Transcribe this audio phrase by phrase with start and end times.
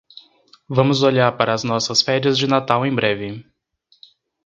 [0.67, 3.45] Vamos olhar para as nossas férias de Natal em breve.